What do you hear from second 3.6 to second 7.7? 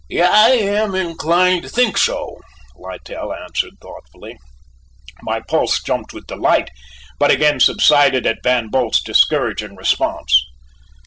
thoughtfully. My pulse jumped with delight, but again